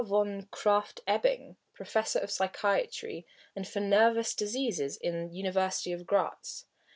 von 0.03 0.47
Krafft 0.51 1.01
Ebing, 1.05 1.57
Professor 1.75 2.17
of 2.23 2.31
Psychiatry 2.31 3.23
and 3.55 3.67
for 3.67 3.79
nervous 3.81 4.33
diseases, 4.33 4.97
in 4.97 5.27
the 5.29 5.35
University 5.35 5.91
of 5.91 6.07
Gratz. 6.07 6.65